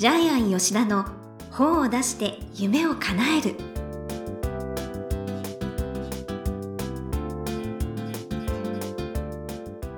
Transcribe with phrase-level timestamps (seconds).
[0.00, 1.04] ジャイアン吉田の
[1.50, 3.54] 本を出して夢を叶える。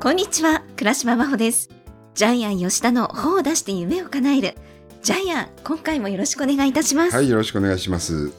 [0.01, 1.71] こんにちは倉島真帆です。
[2.17, 4.57] ジャイアン吉田の本を出して夢を叶える。
[5.05, 8.33] ジャイアン今回もよろしくお願いいたします、はい、よろしくお願いします。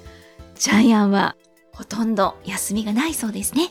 [0.55, 1.37] ジャイアンは
[1.71, 3.69] ほとんど休みがないそうですね。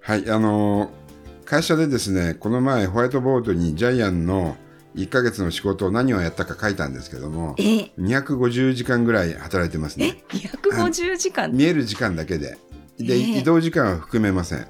[0.00, 1.04] はい、あのー
[1.44, 4.56] 会社でですね、この前ホワイトボードにジャイアンの
[4.94, 7.78] 1ヶ月の仕事を何をやったか書いたんですけども、え？
[7.78, 10.12] え250時間ぐらい働いてますえ？
[10.12, 10.24] ね。
[10.28, 11.52] 250時間？
[11.52, 12.58] 見える時間だけで。
[12.98, 14.66] で、ええ移動時間は含めません。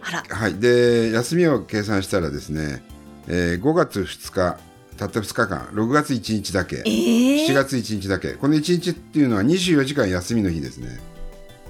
[0.00, 0.54] はい。
[0.54, 2.82] で、休みを計算したらですね、
[3.28, 4.58] えー5月2日、
[4.96, 11.00] たった2日間、6月1日だけ、ええ？7月1日だけ、この1日っていうのは24時間休みの日ですね。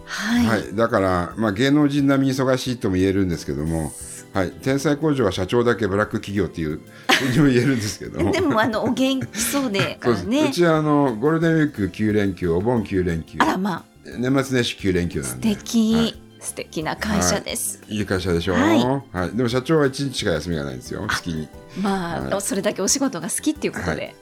[0.05, 3.93] はい、はい、だから、まあ、芸能人並みに忙しいとも言えるんですけども、
[4.37, 8.23] はい、天才工場は社長だけブラック企業っていう ふうにも言えるんですけど。
[8.23, 10.47] もでもあのお元気そうでね。
[10.51, 13.39] うちはあのゴールデンウィーク9連休お盆9連休。
[13.41, 13.85] あらまあ。
[14.05, 15.57] 年末年始9連休な素んで。
[15.57, 16.23] 敵、はい。
[16.39, 18.03] 素敵な会社です、い。
[18.03, 19.31] い会社でしょう、ははい。
[19.31, 21.07] でも社長は1日しか休みがないんですよ。
[21.09, 21.49] 月に、
[21.81, 22.41] まあ、はい。
[22.43, 24.15] それだけお仕事が好きっていうことで、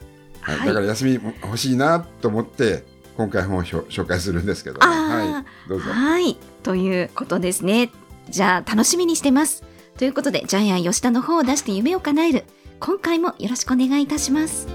[0.43, 0.59] はい。
[0.59, 0.69] はい。
[0.69, 2.85] だから休み欲しいなと思って
[3.17, 5.91] 今回本を紹介するんですけどはい、どうぞ。
[5.91, 6.39] はい。
[6.63, 7.91] ということですね。
[8.31, 9.65] じゃあ楽しみにしてます
[9.99, 12.45] ということでジャイアン吉田の方を出して夢を叶える。
[12.81, 14.67] 今回もよろしくお願いいたします。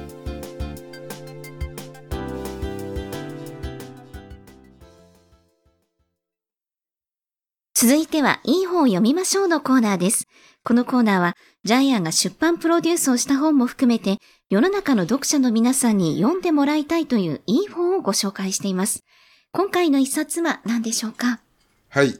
[7.74, 10.28] 続いては、いい本を読みましょうのコーナーです。
[10.64, 14.18] このコーナーは、ジャイアンが出版プロデュースをした本も含めて、
[14.50, 19.06] 世の中の読者の皆さんに読んでもらいたいといういい本をご紹介しています。
[19.54, 21.40] 今回の一冊は何でしょうか？
[21.88, 22.20] はい。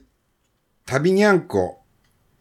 [0.86, 1.79] 旅にゃんこ。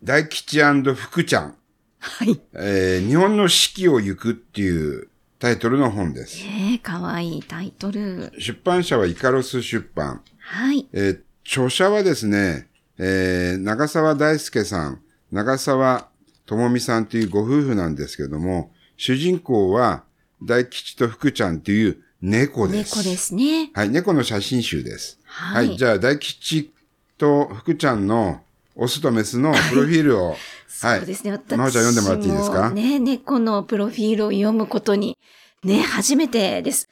[0.03, 0.59] 大吉
[0.95, 1.55] 福ちゃん
[1.99, 2.39] はい。
[2.53, 6.39] えー日本の四季を行くっていうタイトルの本です。
[6.45, 8.31] えー、かわいいタイトル。
[8.39, 10.21] 出版社はイカロス出版。
[10.39, 10.87] はい。
[10.93, 12.67] えー著者はですね、
[12.99, 15.01] えー長沢大輔さん、
[15.31, 16.07] 長沢
[16.45, 20.03] 智美さんというご夫婦なんですけども、主人公は
[20.41, 22.95] 大吉と福ちゃんっていう猫です。
[22.97, 23.71] 猫ですね。
[23.73, 25.19] はい、猫の写真集です。
[25.25, 26.71] ははいい、じゃあ大吉
[27.17, 28.41] と福ちゃんの
[28.75, 30.35] オスとメスのプロフィールを、
[30.67, 31.31] そうですね。
[31.31, 32.69] 私真央ちゃん読んでもらっていいですか？
[32.69, 35.17] もね、猫のプロフィールを読むことに、
[35.63, 36.87] ね、初めてです。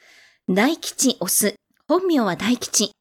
[0.48, 1.54] 大吉オス。
[1.86, 2.92] 本名は大吉。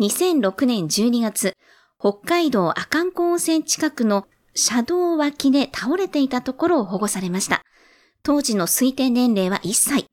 [0.00, 1.54] 2006年12月、
[1.98, 7.62] 北海道阿寒湖温泉近くの車道脇で倒れていたところを保護されました。
[8.22, 10.06] 当時の推定年齢は1歳。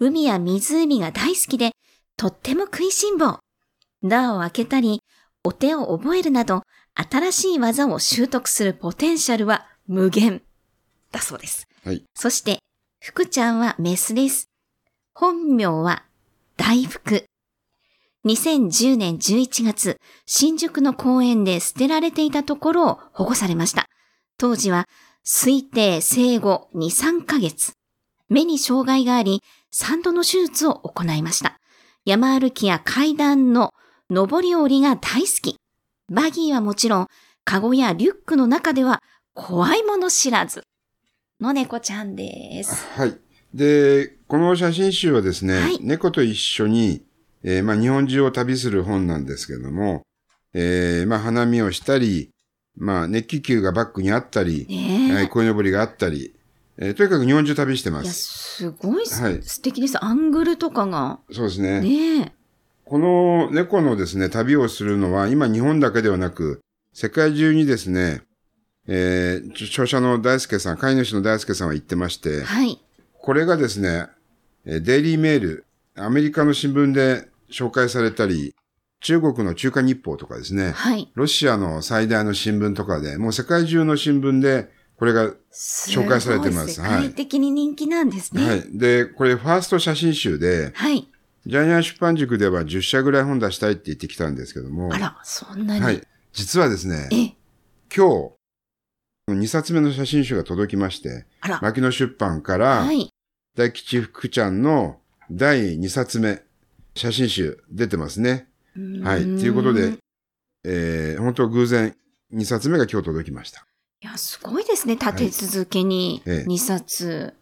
[0.00, 1.72] 海や湖が大好きで、
[2.16, 3.38] とっても食いしん坊。
[4.02, 5.00] ドアを開けたり、
[5.44, 6.62] お手を覚えるなど、
[6.94, 10.42] 新しい技を習得するポテンシャルは無限。
[11.10, 11.66] だそうです。
[11.84, 12.58] はい、そして、
[13.00, 14.48] 福ちゃんはメスです。
[15.12, 16.04] 本名は
[16.56, 17.24] 大福。
[18.24, 23.86] 2010年11月、新宿の公園で捨てられていたところを保護されました。
[24.38, 24.88] 当時は
[25.24, 27.72] 推定生後2、3ヶ月。
[28.28, 31.58] 目に障害があり、3度の手術を行いました。
[32.04, 33.72] 山歩きや階段の
[34.08, 35.56] 上り下りが大好き。
[36.10, 37.08] バギーはもちろん、
[37.44, 39.02] カゴやリュックの中では
[39.34, 40.62] 怖いもの知らず
[41.40, 42.86] の猫ちゃんです。
[42.96, 43.18] はい。
[43.52, 47.04] で、この写真集はですね、はい猫と一緒に、
[47.42, 50.02] えーまあ、日本中を旅する本なんですけども、
[50.52, 52.30] えーまあ、花見をしたり、
[52.76, 55.14] まあ、熱気球がバックにあったり、ねえ。
[55.14, 56.34] はい、鯉のぼりがあったり、
[56.76, 58.56] えーとにかく日本中旅してまいや、す。
[58.56, 60.02] すごいす、はい素敵です。
[60.04, 61.20] アングルとかが。
[61.30, 61.80] そうですね。
[61.80, 62.32] ねえ。
[62.84, 66.60] この猫のですね、旅をするのは、今日本だけではなく、
[66.92, 68.22] 世界中にですね、
[68.86, 72.78] えー著者の大輔さん、飼い主の大輔さんは言ってまして、はい。
[73.18, 74.08] これがですね、
[74.66, 75.64] えーデイリーメール、
[75.96, 78.54] アメリカの新聞で紹介されたり、
[79.00, 81.10] 中国の中華日報とかですね、はい。
[81.14, 88.46] ロシアの最大の新聞とかで、もう世界中の新聞で、これが、紹介されてますす世界的に人気なんですね。
[88.46, 88.64] はい。
[88.72, 91.08] で、これファースト写真集で、はい。
[91.46, 95.80] ジャイアン出版塾では10社ぐらい本出したいって言ってきたんですけども、あら、そんなに？
[95.82, 96.02] はい。
[96.32, 97.36] 実はですね、え、
[97.94, 98.32] 今
[99.28, 101.60] 日、2冊目の写真集が届きまして、あら。
[101.60, 103.10] 牧野出版から、はい。
[103.56, 105.00] 大吉福ちゃんの
[105.30, 106.42] 第2冊目、
[106.96, 108.48] 写真集出てますね。
[109.02, 109.22] はい。
[109.22, 109.98] ということで、
[110.64, 111.94] えー、本当偶然
[112.32, 113.66] 2冊目が今日届きました。
[114.02, 114.94] いや、すごいですね。
[114.96, 117.34] 立て続けにええ2冊。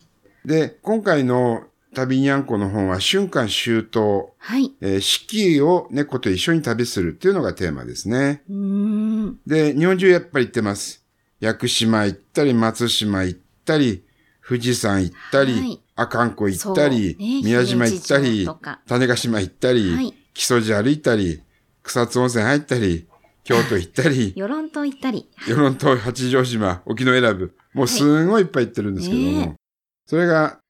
[0.44, 1.64] で、今回の
[1.94, 4.73] 旅にゃんこの本は春夏秋冬、はい。
[4.81, 8.43] えー四季を猫と一緒に旅するっていうのがテーマですね。
[9.47, 11.05] で、日本中やっぱり行ってます。
[11.41, 14.05] 屋久島行ったり、松島行ったり、
[14.47, 15.83] 富士山行ったり、はい。
[15.94, 17.43] 阿寒湖行ったり、ね。
[17.44, 18.49] 宮島行ったり
[18.87, 20.15] 種子島行ったり、はい。
[20.33, 21.43] 木曽路歩いたり、
[21.83, 23.06] 草津温泉入ったり、
[23.45, 25.29] 京都行ったり、 与論島行ったり。
[25.47, 29.56] 与論島、八丈島、沖永良部、もうすごいいっぱい行ってるんですけども、ね
[30.06, 30.62] それが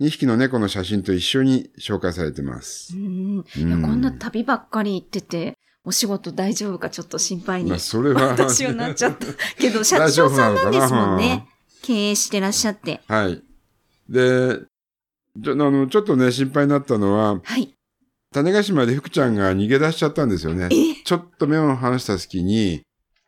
[0.00, 3.00] 2匹の猫の写真と一緒に紹介されてますう。
[3.00, 3.44] ん。
[3.58, 9.26] うんこんな旅ばっかり行ってて、お仕事大丈夫かちょっと心配にまあ、それは、私はなっちゃった。
[9.58, 11.46] けど、社長夫なんなんですもんね。
[11.82, 13.00] 経営してらっしゃって。
[13.06, 13.42] はい。
[14.08, 14.60] で、
[15.42, 17.72] ちょあのちょっとね、心配になったのは、はい。
[18.32, 20.68] 種子島で福ちゃんが逃げ出しちゃったんですよね。
[20.70, 21.02] え？
[21.04, 22.82] ちょっと目を離した隙に、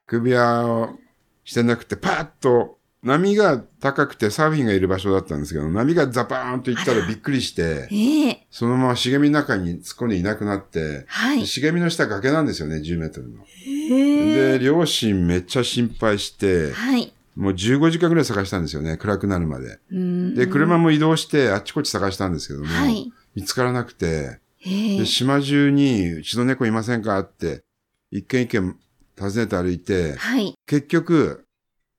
[0.06, 0.98] 首輪を
[1.44, 2.77] してなくて、パーッと、
[3.08, 11.46] 波が高くてサーフィンがいる場所だったんですけど、波がザパーンと行ったらびっくりして、ええそのまま茂みの中に突っ込んでいなくなって、はい。
[11.46, 13.44] 茂みの下崖なんですよね、10メートルの。
[13.66, 17.12] ええで、両親めっちゃ心配して、はい。
[17.34, 19.78] もう15時間ぐらい探したんですよね、暗くなるまで。
[19.90, 23.10] うんで、車も移動してあっちこっち探したんですけども、はい。
[23.34, 27.62] 見つからなくて、ええで、島中にうちの猫いませんかって、
[28.10, 28.76] 一軒一軒
[29.18, 30.54] 訪ねて歩いて、はい。
[30.66, 31.44] 結局、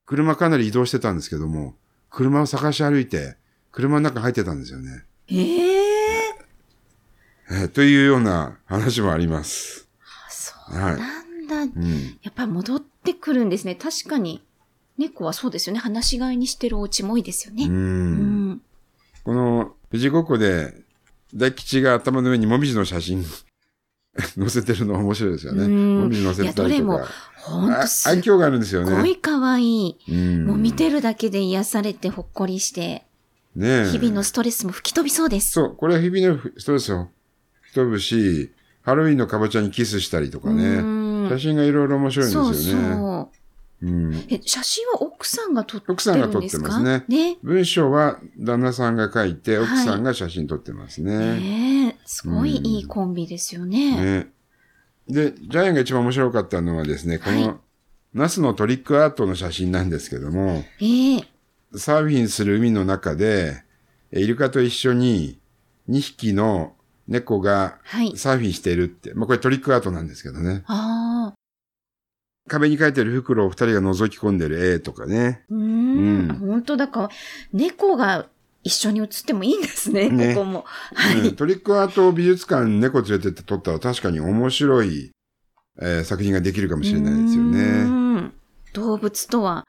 [0.09, 1.75] 車かなり移動してたんですけども、
[2.09, 3.37] 車を探し歩いて、
[3.71, 5.03] 車の中入ってたんですよね。
[5.27, 5.79] ええ
[7.51, 9.87] えーというような話もあります。
[10.31, 11.61] そうはいなんだ。
[11.61, 12.17] うん。
[12.23, 13.75] やっぱり戻ってくるんですね。
[13.75, 14.43] 確かに。
[14.97, 15.79] 猫はそうですよね。
[15.79, 17.55] 放し飼いにしてるお家も多いですよう。
[17.55, 17.65] ね。
[17.65, 18.61] うんん。
[19.23, 20.73] この、富士五湖で、
[21.35, 23.23] 大吉が頭の上にもみじの写真
[24.37, 25.63] 載せてるの面白いですよね。
[25.65, 27.07] うんもみじ載せてたりといやどれもか。
[27.37, 28.91] ほんあとすっ愛嬌があるんですよね。
[28.95, 29.97] ごい可愛い。
[30.09, 33.05] うんもう見てるだけで癒されてほっこりして、
[33.55, 35.51] ねえ日々のストレスも吹き飛びそうです。
[35.53, 37.07] そう、これは日々のストレスを
[37.61, 38.51] 吹き飛ぶし、
[38.81, 40.81] ハロウィンのかぼちゃにキスしたりとかうね。
[40.81, 42.89] ん写真がいろいろ面白いんそうですよね。
[42.95, 43.39] そう。
[43.81, 46.11] うんえ、写真は奥さんが撮ってるんですか？
[46.11, 47.37] 奥さんが撮ってますねね。
[47.43, 51.17] 文章は旦那さんが書いて、はい奥さんが写真撮ってますね。
[51.17, 51.39] ねえ、
[52.11, 54.23] すごいいいコンビですよね。
[54.23, 54.27] ね
[55.07, 57.59] で、ジャイアンが一番面白かったのはですね、こはいの、
[58.15, 61.23] ナスのトリックアートの写真なんですけども、ええ
[61.75, 63.63] サーフィンする海の中で、
[64.11, 65.39] えイルカと一緒に
[65.87, 66.73] 2匹の
[67.07, 68.17] 猫がはい。
[68.17, 70.63] サーフィンしているって、まあこれトリックアートなんですけどね。
[70.65, 71.39] ああ。
[72.47, 75.45] 壁に書いてる袋を2人が覗き込んでる絵とかね。
[75.49, 76.29] うーん。
[76.29, 77.09] うん本当だから、
[77.53, 78.27] 猫が
[78.63, 80.65] 一緒に写ってもいいんですね、ねここも。
[80.93, 81.19] はい。
[81.19, 85.11] うんトリックアート美術館に猫連れてって撮ったら確かに面白い、
[85.81, 88.31] えー作品ができるかもしれないですようね。
[88.73, 89.65] 動物とは、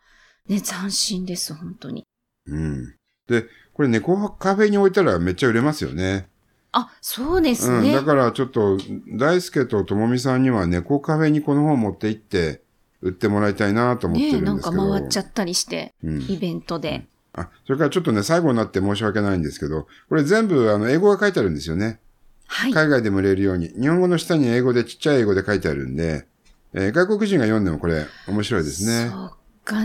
[0.49, 2.07] ね、斬新です、本当に。
[2.47, 2.95] うん。
[3.29, 6.29] で、これ猫カフェに置いたらめっちゃ売れますよね。
[6.73, 7.83] あ、そうですうん。
[7.83, 7.93] ね。
[7.93, 8.79] だからちょっと、
[9.17, 12.63] 大輔とともみさんには猫カフェにこの本持って行って
[13.03, 14.93] 売ってもらいたいなと思ってねなんかるんですけど。
[14.93, 17.07] 回っちゃったりして、うんイベントで。
[17.41, 22.01] あ、それからちょっとね、最後になって申し訳ないんですけど、これ全部あの英語が書いてあるんですよね。
[22.47, 22.73] はい。
[22.73, 23.69] 海外でも売れるように。
[23.69, 26.27] 日本語の下に英語でちっちゃい英語で書いてあるんで、
[26.73, 29.11] えー外国人が読んでもこれ面白いですね。
[29.11, 29.33] そっ
[29.65, 29.77] か。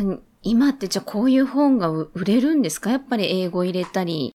[0.43, 2.91] 今ってじゃあこういう本が売売れるんですか？
[2.91, 4.33] やっぱり英語入れたり。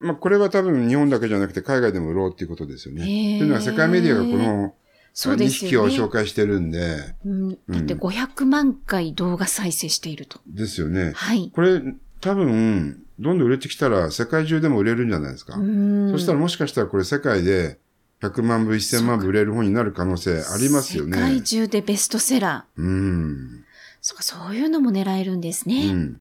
[0.00, 3.02] まあこれは多分日本だけじゃなくて海外でも売ろうっていうことですよね。
[3.04, 4.72] というのは世界メディアがこの2
[5.14, 5.96] そうです匹をよね。
[5.96, 10.40] 紹介してるんで、うん、だって500万回動画再生していると。
[10.46, 11.12] ですよね。
[11.14, 11.50] はい。
[11.54, 11.80] これ
[12.26, 15.54] 多分、どんどん売れてきたら世界中でも売れるんじゃないですか。
[15.54, 17.78] そしたらもしかしたらこれ世界で
[18.20, 21.16] 100万部、1000万部売れる本になる可能性ありますよね。
[21.16, 22.80] 世界中でベストセラー。
[22.82, 23.64] うん。
[24.00, 25.92] そうか、そういうのも狙えるんですうね。
[25.92, 26.20] ん。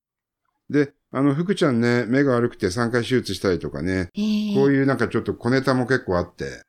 [0.69, 6.63] で、あの、福ちゃんね、目が悪くて3回手術したりとかね、えーこういうなんかちょっと小ネタも結構あって、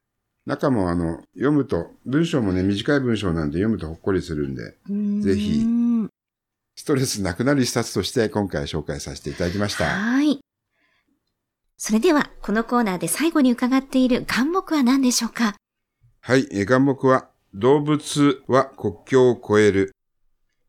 [0.46, 5.64] 中もあの、読むと、文章もね、短い文章なんで読むとほっこりするんで、んぜひ
[6.76, 9.86] ストレスなくなる一冊として今回紹介させていただきました。
[9.86, 10.38] はい。
[11.78, 15.56] それでは、このコーナーで最後に伺っている願目は何でしょうか？
[16.20, 19.92] はい、えー願目は、動物は国境を越える。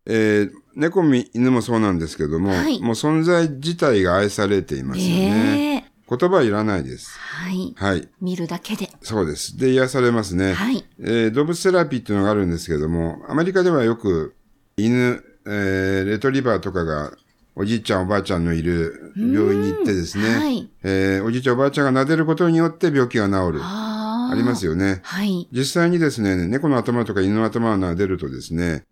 [0.05, 5.13] えー猫も犬もそうなんですけども、はいもう存在自体が愛されていますよね。
[5.15, 6.15] ねえ。
[6.15, 7.17] 言葉いらないです。
[7.17, 7.73] はい。
[7.75, 8.89] はい、見るだけで。
[9.01, 9.57] そうです。
[9.57, 10.53] で、癒されますね。
[10.53, 10.85] はい。
[10.99, 14.35] えー動物セラピーっていうのがあるんですけども、アメリカではよく
[14.77, 17.13] 犬、えーレトリバーとかが
[17.55, 20.69] おじいちゃんおばあちゃんのいる病院に行ってですね、はい。
[20.83, 23.59] えーおじいちゃんおばあちゃんが撫でることによって病気が治る。
[23.63, 24.71] あありますよ。
[24.73, 24.99] よね。
[25.03, 25.47] はい。
[25.51, 28.83] 実際にですね、猫の頭とか犬の頭を撫でるとですね、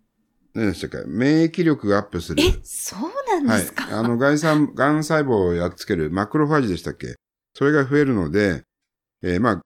[0.54, 2.42] 何でしたっけ、免疫力がアップする。
[2.42, 3.88] え、そうなんはいですか、。
[3.98, 7.16] あの、癌細がん 細胞をやっつけるマクロファージでしたっけ？
[7.54, 8.62] それが増えるので、
[9.22, 9.60] えーまあ、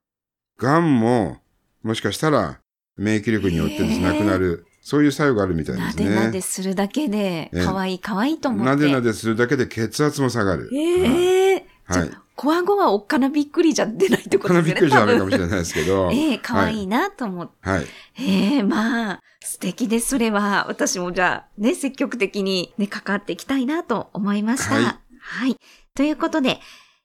[0.58, 1.38] 癌も、
[1.82, 2.58] もしかしたら、
[2.96, 4.66] 免疫力によってですね、へーなくなる。
[4.90, 6.08] そういう作用があるみたいでなすね。
[6.08, 8.66] でなでするだけで、ええかわいいかわいいと思って。
[8.66, 10.68] なでなでするだけで血圧も下がる。
[10.74, 14.80] ええはいじゃあコワゴはおっかなびっくりじゃ出ないってこことのですよね。
[14.80, 16.06] びっくりじゃないかもし多れないですけど。
[16.08, 17.52] 分 ええ可愛いなと思って。
[17.60, 17.86] はい。
[18.18, 20.64] ええまあ、素敵です、それは。
[20.66, 24.74] 私もじゃあ、ね、積極的にね、関わっていきたいなと思いました。
[24.74, 25.56] はいはい。
[25.94, 26.58] ということで、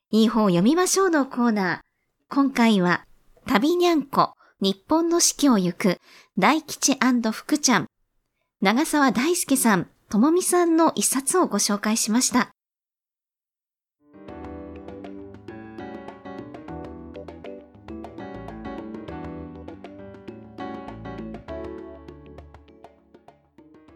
[0.09, 1.79] いい本を読みましょうのコーナー。
[2.29, 3.05] 今回は、
[3.45, 5.99] 旅にゃんこ、日本の四季を行く、
[6.37, 6.97] 大吉
[7.33, 7.87] 福ちゃん、
[8.61, 12.51] 長沢大輔さん、ともみさんの一冊をご紹介しました。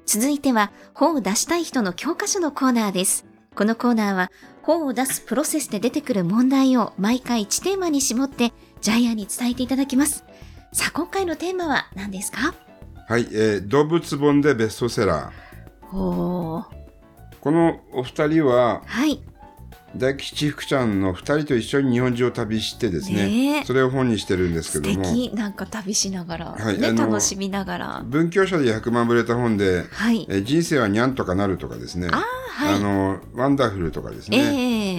[0.06, 3.26] 続いては、本を出したい人の教科書のコーナーです。
[3.56, 4.32] このコーナーは、
[4.64, 8.52] 本を出すプロセスで出てくる問題を毎回1テーマに絞って、
[8.82, 10.26] ジャイアンに伝えていただきます。
[10.72, 12.54] さあ、今回のテーマは何ですか？
[13.08, 13.28] はい。
[13.32, 15.96] えー動物本でベストセラー。
[15.98, 16.66] おー。
[17.42, 19.22] このお二人は、はい。
[19.96, 25.34] 大吉福ちゃんの二人と一緒に日本中を旅してですね、ねえそれを本にしてるんです素けども、敵。
[25.34, 28.02] なんか旅しながら、ね、はいあの楽しみながら。
[28.06, 30.28] 文教社で100万部売れた本で、はい。
[30.30, 32.22] えー人生はにゃんとかなるとかですね、あー
[32.68, 34.98] はいあの、ワンダフルとかですね、ええ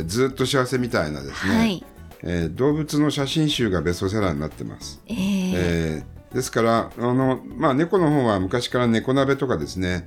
[0.00, 1.82] ーずっと幸せみたいなですね、はい。
[2.22, 5.00] えー動物の写真集がベストセラーになってます。
[5.06, 10.06] えええーですから、あの、まあ、猫の本は昔から猫鍋とかですね、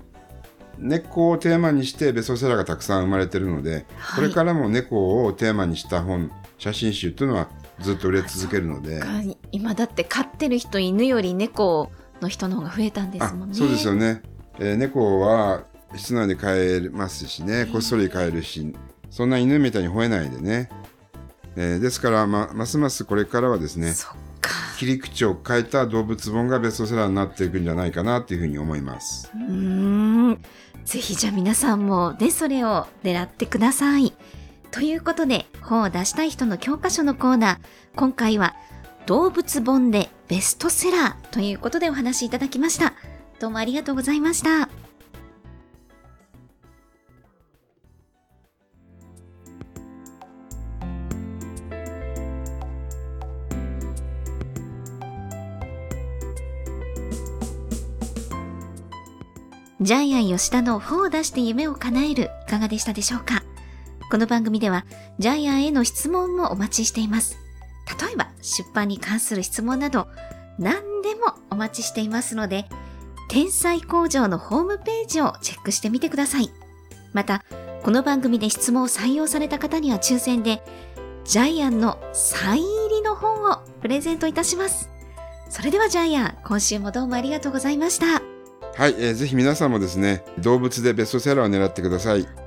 [0.78, 7.50] 猫をテーマにしてベストセラーがたくさん生まれてるので、はいこれからも猫をテーマにした本、写真集っていうのは
[7.80, 9.08] ずっと売れ続けるので、か
[9.52, 11.90] 今だって飼ってる人犬より猫
[12.22, 13.56] の人の方が増えたんですあもんね。
[13.56, 14.22] そうですよね、
[14.60, 15.64] えー猫は
[15.96, 18.74] 室内で飼えますしね、こっそり飼えるし、
[19.10, 20.70] そんな犬みたいに吠えないでね。
[21.56, 23.94] えーですから、ま、ますますこれからはですね。
[24.78, 29.32] 切り口を変えた動物本がベストセラーになっていくんじゃないかなというふうに思います。
[29.36, 29.44] うー
[30.32, 30.42] ん。
[30.86, 34.14] ぜひじゃあ皆さんもね、それを狙ってください。
[34.72, 37.58] ということで、本を出したい人の教科書のコーナー。
[37.96, 38.56] 今回は、
[39.06, 42.94] 動物本でベストセラーということでお話しいただきました。
[43.40, 44.81] どうもありがとうございました。
[59.82, 63.42] ジャイアン吉田の本を出して夢を叶えるいかがでしたでしょうか？
[64.12, 64.86] この番組では
[65.18, 67.36] ジャイアンへの質問もお待ちしています。
[68.00, 70.08] 例えば出版に関する質問など
[70.60, 72.68] 何でもお待ちしていますので、
[73.28, 76.52] 天才工場のホームページをチェックしてみてください。
[77.12, 77.44] また、
[77.82, 80.62] この番組で質問を採用された方には抽選で、
[81.26, 84.92] ジャイアンのサイン入りの本をプレゼントいたします。
[85.50, 88.22] それではジャイアン、今週もどうもありがとうございました。
[88.76, 92.41] はい、えーぜひ皆さんもですね、動物でベストセラーを狙ってください。